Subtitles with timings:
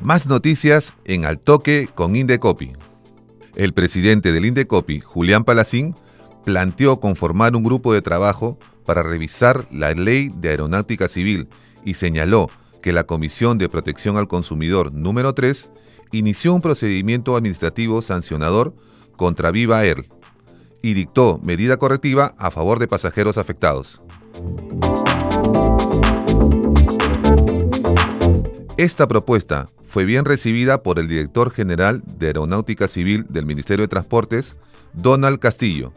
[0.00, 2.72] Más noticias en Al Toque con Indecopi.
[3.56, 5.94] El presidente del Indecopi, Julián Palacín,
[6.46, 11.48] planteó conformar un grupo de trabajo para revisar la ley de aeronáutica civil
[11.84, 12.48] y señaló
[12.80, 15.68] que la Comisión de Protección al Consumidor número 3
[16.12, 18.76] inició un procedimiento administrativo sancionador
[19.16, 20.08] contra Viva Air
[20.82, 24.00] y dictó medida correctiva a favor de pasajeros afectados.
[28.76, 33.88] Esta propuesta fue bien recibida por el director general de Aeronáutica Civil del Ministerio de
[33.88, 34.56] Transportes,
[34.92, 35.92] Donald Castillo,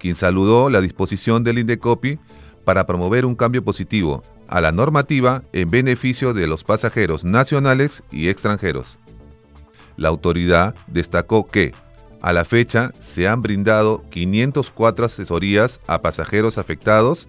[0.00, 2.18] quien saludó la disposición del Indecopi
[2.64, 8.28] para promover un cambio positivo a la normativa en beneficio de los pasajeros nacionales y
[8.28, 8.98] extranjeros.
[9.96, 11.72] La autoridad destacó que,
[12.20, 17.28] a la fecha, se han brindado 504 asesorías a pasajeros afectados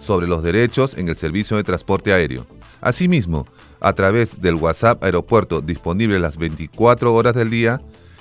[0.00, 2.46] sobre los derechos en el servicio de transporte aéreo.
[2.80, 3.46] Asimismo,
[3.80, 7.80] a través del WhatsApp Aeropuerto disponible las 24 horas del día,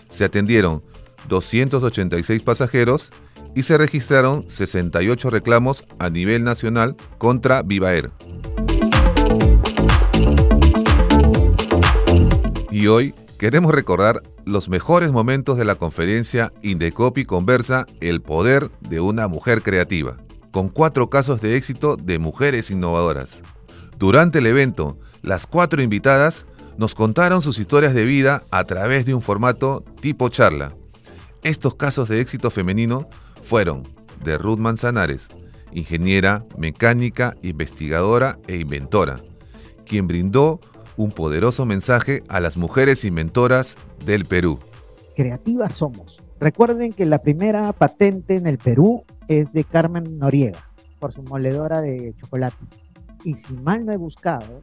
[0.10, 0.84] se atendieron
[1.28, 3.10] 286 pasajeros
[3.58, 8.12] y se registraron 68 reclamos a nivel nacional contra Vivaer.
[12.70, 19.00] Y hoy queremos recordar los mejores momentos de la conferencia Indecopi Conversa El Poder de
[19.00, 20.18] una Mujer Creativa,
[20.52, 23.42] con cuatro casos de éxito de mujeres innovadoras.
[23.98, 26.46] Durante el evento, las cuatro invitadas
[26.78, 30.76] nos contaron sus historias de vida a través de un formato tipo charla.
[31.42, 33.10] Estos casos de éxito femenino
[33.48, 33.84] fueron
[34.26, 35.30] de Ruth Manzanares,
[35.72, 39.22] ingeniera, mecánica, investigadora e inventora,
[39.86, 40.60] quien brindó
[40.98, 44.60] un poderoso mensaje a las mujeres inventoras del Perú.
[45.16, 46.22] Creativas somos.
[46.42, 50.70] Recuerden que la primera patente en el Perú es de Carmen Noriega,
[51.00, 52.58] por su moledora de chocolate.
[53.24, 54.62] Y si mal no he buscado,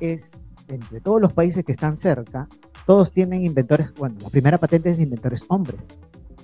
[0.00, 0.32] es
[0.66, 2.48] entre todos los países que están cerca,
[2.86, 5.86] todos tienen inventores, bueno, la primera patente es de inventores hombres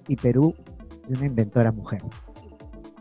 [0.06, 0.54] y Perú
[1.10, 2.02] de una inventora mujer.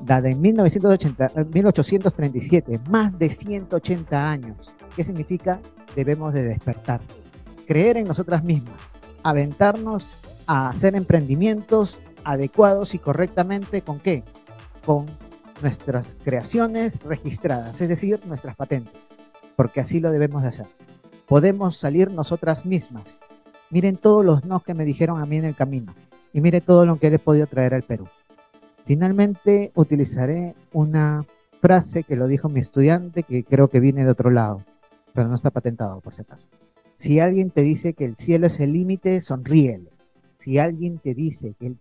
[0.01, 4.73] Dada en 1980, 1837, más de 180 años.
[4.95, 5.59] ¿Qué significa?
[5.95, 7.01] Debemos de despertar,
[7.67, 14.23] creer en nosotras mismas, aventarnos a hacer emprendimientos adecuados y correctamente con qué?
[14.85, 15.05] Con
[15.62, 19.13] nuestras creaciones registradas, es decir, nuestras patentes
[19.59, 20.67] porque así lo debemos de hacer.
[21.27, 23.19] Podemos salir nosotras mismas.
[23.69, 25.94] Miren todos los no que me dijeron a mí en el camino
[26.33, 28.07] y mire todo lo que he podido traer al Perú.
[28.85, 31.25] Finalmente utilizaré una
[31.61, 34.63] frase que lo dijo mi estudiante que creo que viene de otro lado,
[35.13, 36.47] pero no está patentado por si acaso.
[36.95, 39.89] Si alguien te dice que el cielo es el límite, sonríele.
[40.37, 41.77] Si alguien te dice que el,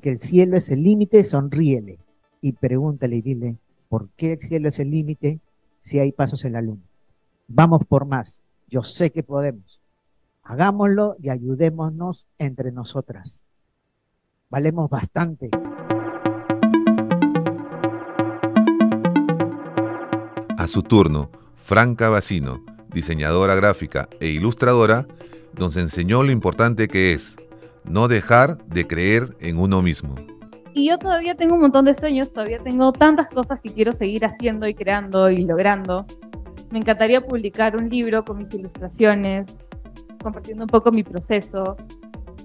[0.00, 1.98] que el cielo es el límite, sonríele.
[2.40, 3.56] Y pregúntale y dile,
[3.88, 5.40] ¿por qué el cielo es el límite
[5.80, 6.82] si hay pasos en la luna?
[7.48, 8.40] Vamos por más.
[8.68, 9.82] Yo sé que podemos.
[10.42, 13.44] Hagámoslo y ayudémonos entre nosotras.
[14.52, 15.48] Valemos bastante.
[20.58, 22.62] A su turno, Franca Bacino,
[22.92, 25.06] diseñadora gráfica e ilustradora,
[25.58, 27.38] nos enseñó lo importante que es
[27.84, 30.16] no dejar de creer en uno mismo.
[30.74, 34.26] Y yo todavía tengo un montón de sueños, todavía tengo tantas cosas que quiero seguir
[34.26, 36.04] haciendo y creando y logrando.
[36.70, 39.56] Me encantaría publicar un libro con mis ilustraciones,
[40.22, 41.78] compartiendo un poco mi proceso.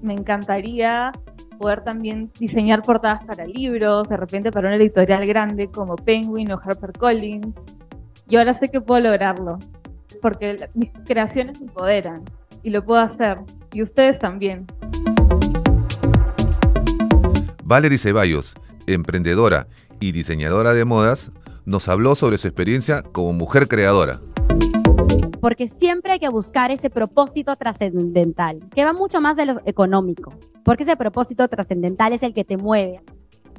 [0.02, 1.12] Me encantaría
[1.58, 6.60] poder también diseñar portadas para libros, de repente para una editorial grande como Penguin o
[6.64, 7.56] HarperCollins.
[8.30, 9.58] Y ahora sé que puedo lograrlo,
[10.22, 12.24] porque mis creaciones me empoderan
[12.64, 13.40] y lo puedo hacer.
[13.72, 14.66] Y ustedes también.
[17.64, 18.56] Valerie Ceballos,
[18.86, 19.68] emprendedora
[20.00, 21.32] y diseñadora de modas,
[21.66, 24.22] nos habló sobre su experiencia como mujer creadora.
[25.40, 30.34] Porque siempre hay que buscar ese propósito trascendental, que va mucho más de lo económico,
[30.64, 33.02] porque ese propósito trascendental es el que te mueve.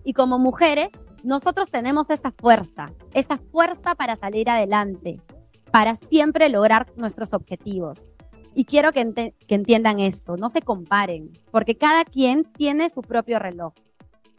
[0.04, 0.88] Y como mujeres,
[1.22, 5.20] nosotros tenemos esa fuerza, esa fuerza para salir adelante,
[5.70, 8.08] para siempre lograr nuestros objetivos.
[8.54, 13.38] Y quiero que, que entiendan esto, no se comparen, porque cada quien tiene su propio
[13.38, 13.72] reloj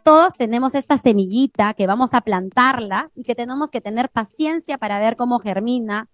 [0.09, 4.97] todos tenemos esta semillita que vamos a plantarla y que tenemos que tener paciencia para
[4.97, 6.07] ver cómo germina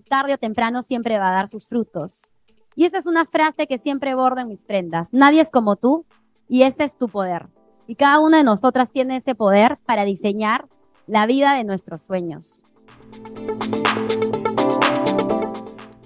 [0.00, 2.32] tarde o temprano siempre va a dar sus frutos.
[2.74, 5.08] Y esta es una frase que siempre bordo en mis prendas.
[5.12, 6.06] Nadie es como tú
[6.48, 7.48] y ese es tu poder.
[7.86, 10.66] Y cada una de nosotras tiene ese poder para diseñar
[11.06, 12.64] la vida de nuestros sueños.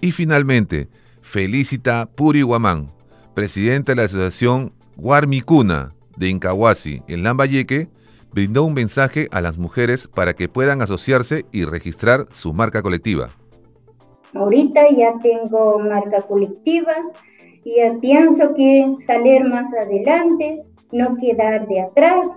[0.00, 0.88] Y finalmente,
[1.20, 2.92] Felicita Puri Guamán,
[3.34, 7.90] presidenta de la Asociación Guarmicuna, de Incahuasi, en Lambayeque,
[8.32, 13.30] brindó un mensaje a las mujeres para que puedan asociarse y registrar su marca colectiva.
[14.38, 16.94] Ahorita ya tengo marca colectiva
[17.64, 20.62] y pienso que salir más adelante,
[20.92, 22.28] no quedar de atrás.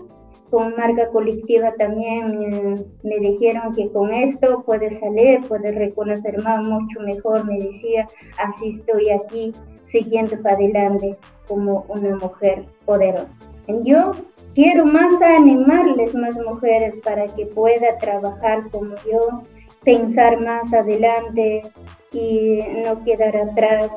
[0.49, 6.99] Con marca colectiva también me, dijeron que con esto puedes salir, puedes reconocer más, mucho
[7.01, 7.45] mejor.
[7.45, 8.07] Me decía,
[8.39, 9.53] así estoy aquí,
[9.85, 11.15] siguiendo para adelante
[11.47, 13.37] como una mujer poderosa.
[13.83, 14.13] Yo
[14.55, 19.43] quiero más animarles más mujeres para que pueda trabajar como yo,
[19.83, 21.63] pensar más adelante
[22.11, 23.91] y no quedar atrás.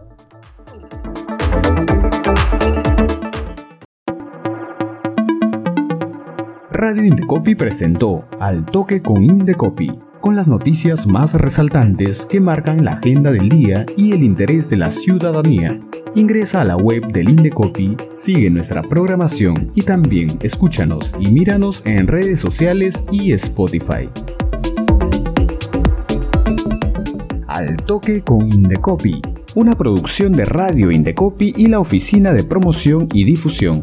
[6.93, 12.91] Radio Indecopi presentó Al Toque con Indecopi, con las noticias más resaltantes que marcan la
[12.91, 15.81] agenda del día y el interés de la ciudadanía.
[16.15, 22.09] Ingresa a la web del Indecopi, sigue nuestra programación y también escúchanos y míranos en
[22.09, 24.11] redes sociales y Spotify.
[27.47, 29.23] Al toque con Indecopi,
[29.55, 33.81] una producción de Radio Indecopi y la Oficina de Promoción y Difusión.